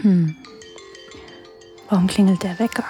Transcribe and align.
Hm. 0.00 0.36
Warum 1.88 2.06
klingelt 2.06 2.42
der 2.42 2.58
Wecker? 2.58 2.84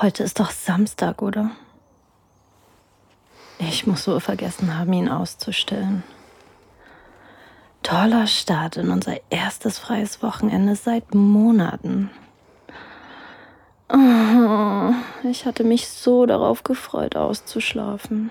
Heute 0.00 0.24
ist 0.24 0.40
doch 0.40 0.50
Samstag, 0.50 1.22
oder? 1.22 1.50
Ich 3.58 3.86
muss 3.86 4.06
wohl 4.08 4.20
vergessen 4.20 4.76
haben, 4.76 4.92
ihn 4.92 5.08
auszustellen. 5.08 6.02
Toller 7.82 8.26
Start 8.26 8.76
in 8.76 8.90
unser 8.90 9.14
erstes 9.30 9.78
freies 9.78 10.22
Wochenende 10.22 10.74
seit 10.74 11.14
Monaten. 11.14 12.10
Oh, 13.88 14.92
ich 15.22 15.46
hatte 15.46 15.62
mich 15.62 15.88
so 15.88 16.26
darauf 16.26 16.64
gefreut, 16.64 17.14
auszuschlafen. 17.14 18.30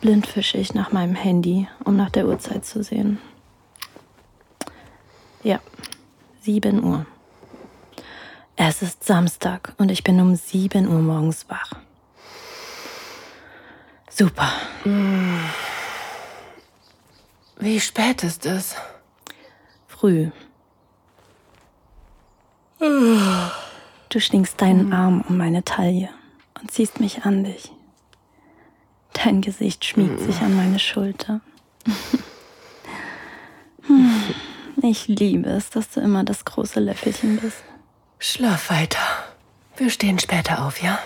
Blind 0.00 0.26
fische 0.26 0.58
ich 0.58 0.72
nach 0.72 0.92
meinem 0.92 1.14
Handy, 1.14 1.68
um 1.84 1.96
nach 1.96 2.10
der 2.10 2.26
Uhrzeit 2.26 2.64
zu 2.64 2.82
sehen. 2.82 3.18
Ja, 5.42 5.60
7 6.42 6.84
Uhr. 6.84 7.06
Es 8.56 8.82
ist 8.82 9.04
Samstag 9.04 9.72
und 9.78 9.90
ich 9.90 10.04
bin 10.04 10.20
um 10.20 10.36
7 10.36 10.86
Uhr 10.86 11.00
morgens 11.00 11.48
wach. 11.48 11.72
Super. 14.10 14.52
Wie 17.58 17.80
spät 17.80 18.22
ist 18.22 18.44
es? 18.44 18.76
Früh. 19.88 20.30
Du 22.78 24.20
schlingst 24.20 24.60
deinen 24.60 24.92
Arm 24.92 25.24
um 25.26 25.38
meine 25.38 25.64
Taille 25.64 26.10
und 26.60 26.70
ziehst 26.70 27.00
mich 27.00 27.24
an 27.24 27.44
dich. 27.44 27.72
Dein 29.14 29.40
Gesicht 29.40 29.84
schmiegt 29.86 30.20
sich 30.20 30.40
an 30.40 30.54
meine 30.54 30.78
Schulter. 30.78 31.40
Hm. 34.80 34.90
Ich 34.90 35.08
liebe 35.08 35.48
es, 35.50 35.70
dass 35.70 35.90
du 35.90 36.00
immer 36.00 36.24
das 36.24 36.44
große 36.44 36.80
Löffelchen 36.80 37.38
bist. 37.38 37.62
Schlaf 38.18 38.70
weiter. 38.70 38.98
Wir 39.76 39.90
stehen 39.90 40.18
später 40.18 40.64
auf, 40.66 40.82
ja? 40.82 40.98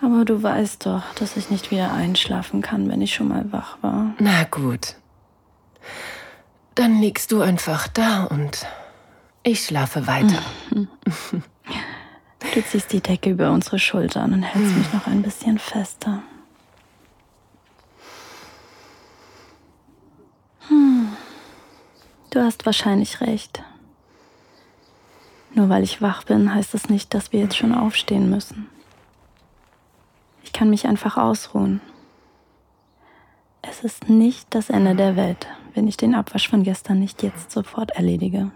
Aber 0.00 0.24
du 0.24 0.42
weißt 0.42 0.86
doch, 0.86 1.02
dass 1.14 1.36
ich 1.36 1.50
nicht 1.50 1.70
wieder 1.70 1.92
einschlafen 1.92 2.60
kann, 2.60 2.88
wenn 2.88 3.00
ich 3.00 3.14
schon 3.14 3.28
mal 3.28 3.50
wach 3.52 3.78
war. 3.80 4.14
Na 4.18 4.44
gut. 4.44 4.96
Dann 6.74 7.00
liegst 7.00 7.32
du 7.32 7.40
einfach 7.40 7.88
da 7.88 8.24
und 8.24 8.66
ich 9.42 9.64
schlafe 9.64 10.06
weiter. 10.06 10.42
Du 12.52 12.62
ziehst 12.62 12.92
die 12.92 13.00
Decke 13.00 13.30
über 13.30 13.50
unsere 13.50 13.78
Schultern 13.78 14.32
und 14.32 14.42
hältst 14.42 14.76
mich 14.76 14.92
noch 14.92 15.06
ein 15.06 15.22
bisschen 15.22 15.58
fester. 15.58 16.22
Du 22.34 22.42
hast 22.42 22.66
wahrscheinlich 22.66 23.20
recht. 23.20 23.62
Nur 25.54 25.68
weil 25.68 25.84
ich 25.84 26.02
wach 26.02 26.24
bin, 26.24 26.52
heißt 26.52 26.74
das 26.74 26.88
nicht, 26.88 27.14
dass 27.14 27.32
wir 27.32 27.38
jetzt 27.38 27.56
schon 27.56 27.72
aufstehen 27.72 28.28
müssen. 28.28 28.68
Ich 30.42 30.52
kann 30.52 30.68
mich 30.68 30.88
einfach 30.88 31.16
ausruhen. 31.16 31.80
Es 33.62 33.84
ist 33.84 34.08
nicht 34.08 34.48
das 34.50 34.68
Ende 34.68 34.96
der 34.96 35.14
Welt, 35.14 35.46
wenn 35.74 35.86
ich 35.86 35.96
den 35.96 36.16
Abwasch 36.16 36.48
von 36.48 36.64
gestern 36.64 36.98
nicht 36.98 37.22
jetzt 37.22 37.52
sofort 37.52 37.92
erledige. 37.92 38.50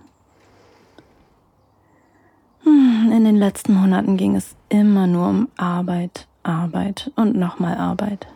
Hm, 2.64 3.12
In 3.12 3.24
den 3.24 3.36
letzten 3.36 3.74
Monaten 3.74 4.16
ging 4.16 4.34
es 4.34 4.56
immer 4.68 5.06
nur 5.06 5.28
um 5.28 5.48
Arbeit, 5.56 6.26
Arbeit 6.42 7.12
und 7.14 7.36
nochmal 7.36 7.76
Arbeit. 7.76 8.26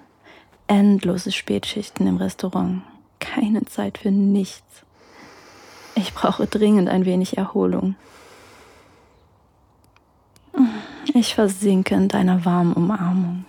Endlose 0.68 1.32
Spätschichten 1.32 2.06
im 2.06 2.18
Restaurant. 2.18 2.82
Keine 3.18 3.64
Zeit 3.64 3.98
für 3.98 4.12
nichts. 4.12 4.84
Ich 5.94 6.14
brauche 6.14 6.46
dringend 6.46 6.88
ein 6.88 7.04
wenig 7.04 7.36
Erholung. 7.36 7.96
Ich 11.14 11.34
versinke 11.34 11.94
in 11.94 12.08
deiner 12.08 12.44
warmen 12.44 12.72
Umarmung. 12.72 13.44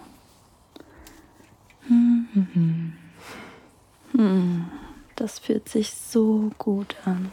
Das 5.16 5.40
fühlt 5.40 5.70
sich 5.70 5.94
so 5.94 6.52
gut 6.58 6.96
an. 7.06 7.32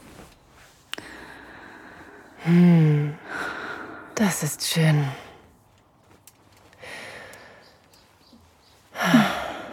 Das 4.15 4.43
ist 4.43 4.67
schön. 4.67 5.05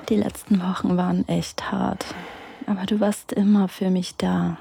Die 0.09 0.16
letzten 0.16 0.62
Wochen 0.62 0.97
waren 0.97 1.28
echt 1.28 1.72
hart, 1.72 2.06
aber 2.66 2.86
du 2.86 3.00
warst 3.00 3.34
immer 3.34 3.68
für 3.68 3.90
mich 3.90 4.16
da. 4.16 4.58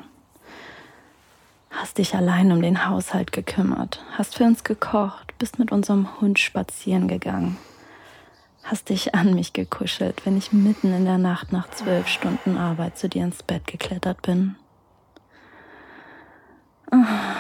Hast 1.77 1.99
dich 1.99 2.15
allein 2.15 2.53
um 2.53 2.63
den 2.63 2.89
Haushalt 2.89 3.33
gekümmert, 3.33 4.03
hast 4.13 4.37
für 4.37 4.45
uns 4.45 4.65
gekocht, 4.65 5.37
bist 5.39 5.59
mit 5.59 5.73
unserem 5.73 6.21
Hund 6.21 6.39
spazieren 6.39 7.07
gegangen. 7.07 7.59
Hast 8.65 8.89
dich 8.89 9.15
an 9.15 9.35
mich 9.35 9.53
gekuschelt, 9.53 10.25
wenn 10.25 10.39
ich 10.39 10.53
mitten 10.53 10.95
in 10.95 11.05
der 11.05 11.19
Nacht 11.19 11.53
nach 11.53 11.71
zwölf 11.71 12.09
Stunden 12.09 12.57
Arbeit 12.57 12.97
zu 12.99 13.11
dir 13.11 13.25
ins 13.25 13.43
Bett 13.43 13.67
geklettert 13.67 14.23
bin. 14.23 14.57
Ah, 16.91 17.37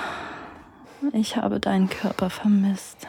Ich 1.12 1.36
habe 1.36 1.58
deinen 1.58 1.88
Körper 1.88 2.28
vermisst. 2.28 3.08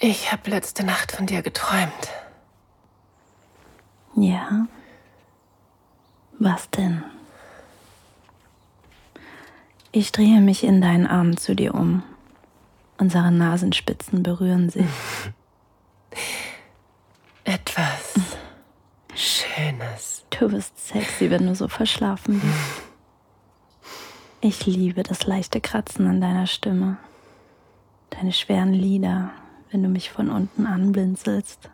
Ich 0.00 0.32
habe 0.32 0.50
letzte 0.50 0.84
Nacht 0.84 1.12
von 1.12 1.26
dir 1.26 1.42
geträumt. 1.42 2.10
Ja? 4.16 4.66
Was 6.38 6.68
denn? 6.70 7.04
Ich 9.96 10.10
drehe 10.10 10.40
mich 10.40 10.64
in 10.64 10.80
deinen 10.80 11.06
Armen 11.06 11.36
zu 11.36 11.54
dir 11.54 11.72
um. 11.72 12.02
Unsere 12.98 13.30
Nasenspitzen 13.30 14.24
berühren 14.24 14.68
sich. 14.68 14.88
Etwas 17.44 18.14
Schönes. 19.14 20.24
Du 20.30 20.48
bist 20.48 20.84
sexy, 20.84 21.30
wenn 21.30 21.46
du 21.46 21.54
so 21.54 21.68
verschlafen 21.68 22.40
bist. 22.40 22.82
Ich 24.40 24.66
liebe 24.66 25.04
das 25.04 25.26
leichte 25.26 25.60
Kratzen 25.60 26.08
an 26.08 26.20
deiner 26.20 26.48
Stimme. 26.48 26.96
Deine 28.10 28.32
schweren 28.32 28.72
Lieder, 28.72 29.30
wenn 29.70 29.84
du 29.84 29.88
mich 29.88 30.10
von 30.10 30.28
unten 30.28 30.66
anblinzelst. 30.66 31.70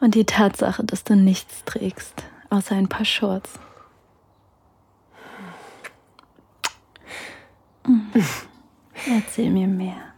Und 0.00 0.14
die 0.14 0.26
Tatsache, 0.26 0.84
dass 0.84 1.04
du 1.04 1.16
nichts 1.16 1.64
trägst, 1.64 2.24
außer 2.50 2.74
ein 2.74 2.88
paar 2.88 3.06
Shorts. 3.06 3.58
Erzähl 9.06 9.50
mir 9.50 9.68
mehr. 9.68 10.14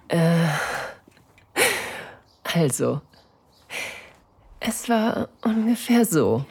Also, 2.45 3.03
es 4.61 4.89
war 4.89 5.29
ungefähr 5.43 6.05
so. 6.05 6.47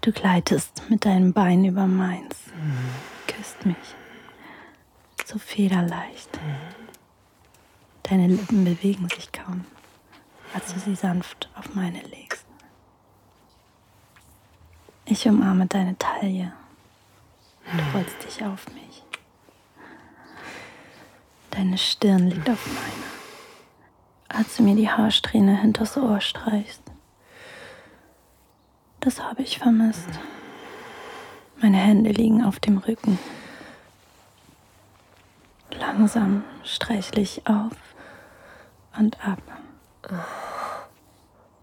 Du 0.00 0.12
gleitest 0.12 0.82
mit 0.90 1.04
deinem 1.04 1.32
Bein 1.32 1.64
über 1.64 1.86
meins, 1.86 2.36
küsst 3.26 3.66
mich. 3.66 3.76
So 5.24 5.38
federleicht. 5.38 6.38
Deine 8.04 8.28
Lippen 8.28 8.64
bewegen 8.64 9.08
sich 9.08 9.32
kaum, 9.32 9.64
als 10.54 10.72
du 10.72 10.80
sie 10.80 10.94
sanft 10.94 11.50
auf 11.54 11.74
meine 11.74 12.00
legst. 12.02 12.46
Ich 15.04 15.26
umarme 15.26 15.66
deine 15.66 15.98
Taille. 15.98 16.52
Du 17.64 17.96
rollst 17.96 18.24
dich 18.24 18.44
auf 18.44 18.66
mich. 18.74 19.02
Deine 21.58 21.76
Stirn 21.76 22.30
liegt 22.30 22.48
auf 22.48 22.68
meiner, 22.68 24.38
als 24.40 24.54
du 24.54 24.62
mir 24.62 24.76
die 24.76 24.88
Haarsträhne 24.88 25.60
hinters 25.60 25.96
Ohr 25.96 26.20
streichst. 26.20 26.82
Das 29.00 29.20
habe 29.20 29.42
ich 29.42 29.58
vermisst. 29.58 30.08
Meine 31.60 31.78
Hände 31.78 32.10
liegen 32.10 32.44
auf 32.44 32.60
dem 32.60 32.78
Rücken. 32.78 33.18
Langsam 35.72 36.44
streichle 36.62 37.22
ich 37.22 37.44
auf 37.48 37.72
und 38.96 39.18
ab. 39.26 39.42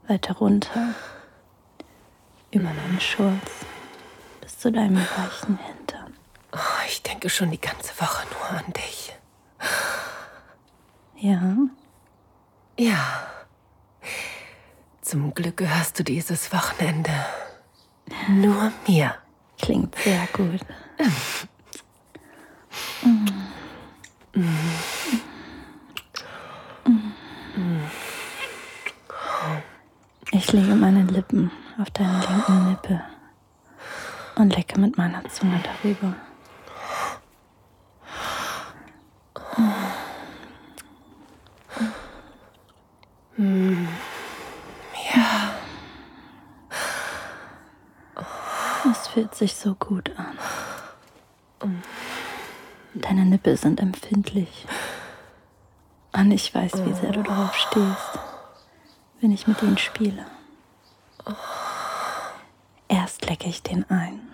Weiter 0.10 0.34
runter. 0.34 0.94
Über 2.52 2.68
deinen 2.68 3.00
Schurz. 3.00 3.66
Bis 4.42 4.60
zu 4.60 4.74
deinem 4.74 4.98
weichen 4.98 5.58
Hintern. 5.58 6.14
Oh, 6.52 6.84
ich 6.86 7.02
denke 7.02 7.30
schon 7.30 7.52
die 7.52 7.62
ganze 7.62 7.94
Woche 8.02 8.28
nur 8.28 8.60
an 8.60 8.74
dich. 8.74 9.15
Ja, 11.26 11.42
Ja. 12.78 13.28
Zum 15.02 15.34
Glück 15.34 15.58
gehörst 15.58 15.98
du 15.98 16.04
dieses 16.04 16.54
Wochenende 16.54 17.10
nur 18.30 18.72
mir. 18.88 19.16
klingt 19.60 19.96
sehr 19.96 20.28
gut. 20.34 20.60
Ich 30.32 30.52
lege 30.54 30.76
meine 30.76 31.06
Lippen 31.06 31.50
auf 31.82 31.90
deine 31.90 32.20
linken 32.20 32.70
Lippe 32.70 33.02
und 34.36 34.56
lecke 34.56 34.80
mit 34.80 34.96
meiner 34.96 35.28
Zunge 35.30 35.60
darüber. 35.64 36.14
Ja. 43.38 43.96
Es 48.92 49.08
fühlt 49.08 49.36
sich 49.36 49.56
so 49.56 49.76
gut 49.76 50.12
an. 50.18 50.38
Deine 52.94 53.26
Nippel 53.26 53.58
sind 53.58 53.80
empfindlich. 53.80 54.66
Und 56.14 56.32
ich 56.32 56.54
weiß, 56.56 56.86
wie 56.86 56.94
sehr 56.94 57.12
du 57.12 57.24
darauf 57.24 57.54
stehst, 57.56 58.20
wenn 59.20 59.32
ich 59.32 59.48
mit 59.48 59.62
ihnen 59.62 59.78
spiele. 59.78 60.26
Erst 62.88 63.28
lecke 63.28 63.50
ich 63.50 63.64
den 63.64 63.90
einen, 63.90 64.32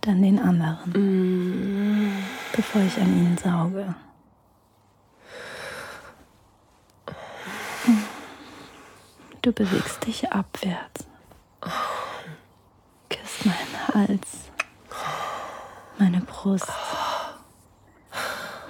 dann 0.00 0.22
den 0.22 0.40
anderen, 0.40 2.24
bevor 2.52 2.82
ich 2.82 2.96
an 2.96 3.12
ihnen 3.16 3.38
sauge. 3.38 3.94
Du 9.46 9.52
bewegst 9.52 10.04
dich 10.04 10.32
abwärts, 10.32 11.06
küsst 13.08 13.46
meinen 13.46 13.94
Hals, 13.94 14.26
meine 16.00 16.20
Brust, 16.20 16.66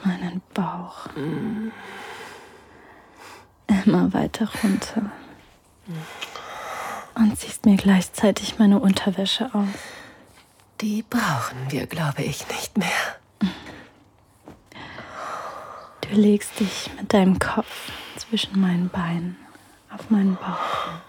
meinen 0.04 0.42
Bauch. 0.52 1.08
Immer 3.66 4.12
weiter 4.12 4.50
runter. 4.62 5.10
Und 7.14 7.38
ziehst 7.38 7.64
mir 7.64 7.78
gleichzeitig 7.78 8.58
meine 8.58 8.78
Unterwäsche 8.78 9.48
aus. 9.54 9.78
Die 10.82 11.02
brauchen 11.08 11.70
wir, 11.70 11.86
glaube 11.86 12.22
ich, 12.22 12.46
nicht 12.48 12.76
mehr. 12.76 13.16
Du 16.02 16.08
legst 16.10 16.60
dich 16.60 16.90
mit 17.00 17.14
deinem 17.14 17.38
Kopf 17.38 17.90
zwischen 18.18 18.60
meinen 18.60 18.90
Beinen 18.90 19.38
auf 19.98 20.10
meinen 20.10 20.36
Bauch. 20.36 21.00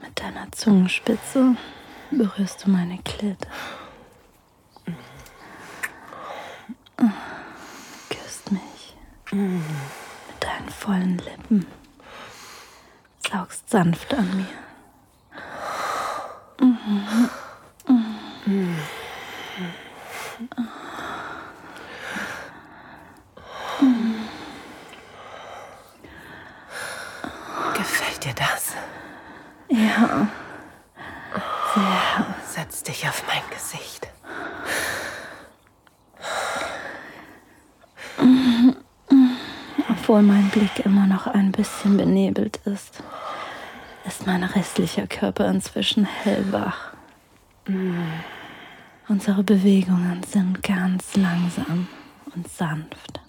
Mit 0.00 0.20
deiner 0.20 0.50
Zungenspitze 0.52 1.56
berührst 2.10 2.64
du 2.64 2.70
meine 2.70 2.98
Klit. 3.02 3.46
Küsst 8.08 8.50
mich 8.50 8.96
mit 9.30 10.42
deinen 10.42 10.70
vollen 10.70 11.18
Lippen. 11.18 11.83
Saugst 13.34 13.68
sanft 13.68 14.14
an 14.14 14.30
mir. 14.36 14.46
Gefällt 27.74 28.24
dir 28.24 28.34
das? 28.34 28.74
Ja. 29.68 30.28
Sehr. 31.74 32.34
Setz 32.46 32.84
dich 32.84 33.08
auf 33.08 33.24
mein 33.26 33.42
Gesicht. 33.50 34.06
Obwohl 39.90 40.22
mein 40.22 40.50
Blick 40.50 40.86
immer 40.86 41.08
noch 41.08 41.26
ein 41.26 41.50
bisschen 41.50 41.96
benebelt 41.96 42.58
ist, 42.58 43.02
ist 44.06 44.26
mein 44.26 44.44
restlicher 44.44 45.06
Körper 45.06 45.48
inzwischen 45.48 46.04
hellwach. 46.04 46.92
Unsere 49.08 49.42
Bewegungen 49.42 50.22
sind 50.22 50.62
ganz 50.62 51.16
langsam 51.16 51.88
und 52.34 52.48
sanft. 52.48 53.20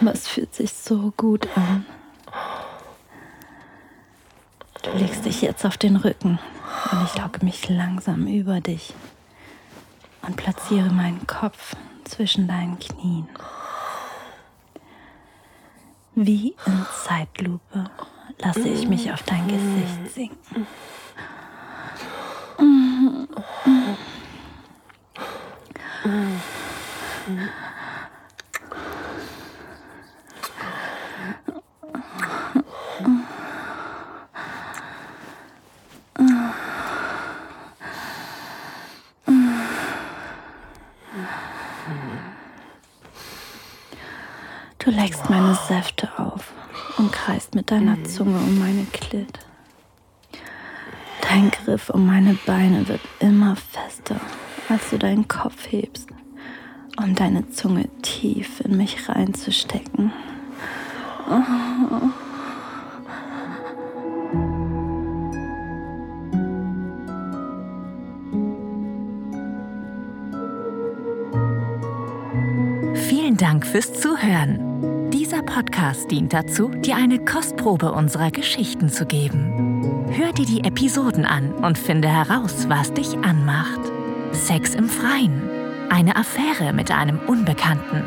Aber 0.00 0.12
es 0.12 0.28
fühlt 0.28 0.54
sich 0.54 0.72
so 0.72 1.12
gut 1.16 1.46
an. 1.56 1.84
Du 4.82 4.90
legst 4.98 5.24
dich 5.24 5.42
jetzt 5.42 5.64
auf 5.64 5.76
den 5.76 5.96
Rücken 5.96 6.38
und 6.90 7.04
ich 7.04 7.20
locke 7.20 7.44
mich 7.44 7.68
langsam 7.68 8.26
über 8.26 8.60
dich 8.60 8.94
und 10.22 10.36
platziere 10.36 10.90
meinen 10.90 11.26
Kopf 11.26 11.76
zwischen 12.04 12.48
deinen 12.48 12.78
Knien. 12.78 13.28
Wie 16.14 16.54
in 16.66 16.86
Zeitlupe 17.04 17.90
lasse 18.38 18.68
ich 18.68 18.88
mich 18.88 19.12
auf 19.12 19.22
dein 19.22 19.46
Gesicht 19.48 20.14
sinken. 20.14 20.66
Du 44.78 44.90
leckst 44.90 45.30
meine 45.30 45.54
Säfte 45.54 46.10
auf 46.16 46.52
und 46.98 47.12
kreist 47.12 47.54
mit 47.54 47.70
deiner 47.70 48.02
Zunge 48.04 48.38
um 48.38 48.58
meine 48.58 48.84
Klit. 48.92 49.38
Dein 51.22 51.50
Griff 51.50 51.88
um 51.90 52.06
meine 52.06 52.34
Beine 52.46 52.88
wird 52.88 53.00
immer 53.20 53.56
fester, 53.56 54.20
als 54.68 54.90
du 54.90 54.98
deinen 54.98 55.28
Kopf 55.28 55.70
hebst, 55.70 56.08
um 56.98 57.14
deine 57.14 57.48
Zunge 57.50 57.88
tief 58.02 58.60
in 58.60 58.76
mich 58.76 59.08
reinzustecken. 59.08 60.12
Vielen 72.94 73.36
Dank 73.36 73.66
fürs 73.66 73.92
Zuhören. 73.94 74.71
Dieser 75.32 75.44
Podcast 75.44 76.10
dient 76.10 76.34
dazu, 76.34 76.68
dir 76.68 76.96
eine 76.96 77.18
Kostprobe 77.18 77.92
unserer 77.92 78.30
Geschichten 78.30 78.90
zu 78.90 79.06
geben. 79.06 80.04
Hör 80.10 80.30
dir 80.30 80.44
die 80.44 80.62
Episoden 80.62 81.24
an 81.24 81.52
und 81.52 81.78
finde 81.78 82.08
heraus, 82.08 82.68
was 82.68 82.92
dich 82.92 83.16
anmacht. 83.16 83.80
Sex 84.32 84.74
im 84.74 84.90
Freien, 84.90 85.40
eine 85.88 86.16
Affäre 86.16 86.74
mit 86.74 86.90
einem 86.90 87.18
Unbekannten, 87.26 88.04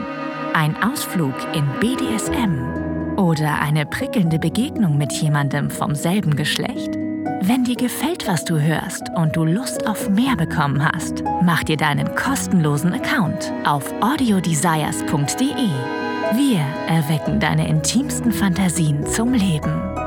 ein 0.54 0.76
Ausflug 0.84 1.34
in 1.56 1.66
BDSM 1.80 3.18
oder 3.18 3.60
eine 3.60 3.88
prickelnde 3.88 4.38
Begegnung 4.38 5.00
mit 5.00 5.12
jemandem 5.14 5.72
vom 5.72 5.96
selben 5.96 6.36
Geschlecht. 6.36 6.94
Wenn 7.42 7.64
dir 7.64 7.76
gefällt, 7.76 8.28
was 8.28 8.46
du 8.46 8.62
hörst 8.62 9.10
und 9.16 9.36
du 9.36 9.46
Lust 9.46 9.88
auf 9.88 10.12
mehr 10.12 10.36
bekommen 10.36 10.86
hast, 10.86 11.24
mach 11.42 11.64
dir 11.64 11.78
deinen 11.78 12.14
kostenlosen 12.14 12.94
Account 12.94 13.52
auf 13.64 13.92
audiodesires.de. 14.00 16.05
Wir 16.34 16.66
erwecken 16.88 17.40
deine 17.40 17.68
intimsten 17.68 18.32
Fantasien 18.32 19.06
zum 19.06 19.34
Leben. 19.34 20.05